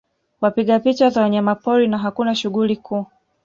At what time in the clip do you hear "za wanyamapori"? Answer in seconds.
1.09-1.87